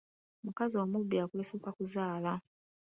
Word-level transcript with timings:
Omukazi 0.41 0.75
omubi 0.83 1.15
akwesooka 1.23 1.69
kuzaala. 1.77 2.33